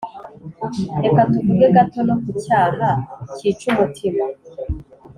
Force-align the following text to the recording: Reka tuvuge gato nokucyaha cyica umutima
Reka 1.03 1.21
tuvuge 1.31 1.67
gato 1.75 1.99
nokucyaha 2.07 2.89
cyica 3.35 3.65
umutima 3.71 4.25